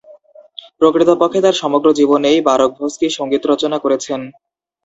প্রকৃতপক্ষে 0.79 1.39
তাঁর 1.41 1.59
সমগ্র 1.61 1.87
জীবনেই 1.99 2.37
বারকভস্কি 2.47 3.07
সঙ্গীত 3.17 3.43
রচনা 3.47 3.77
করেছেন। 3.79 4.19